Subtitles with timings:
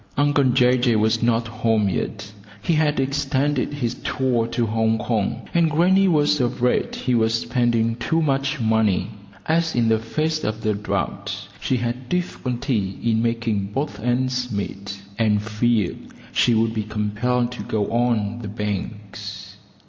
[0.17, 5.47] Uncle Jay Jay was not home yet: he had extended his tour to Hong Kong,
[5.53, 9.11] and grannie was afraid he was spending too much money,
[9.45, 14.99] as in the face of the drought she had difficulty in making both ends meet,
[15.19, 15.99] and feared
[16.33, 19.55] she would be compelled to go on the banks.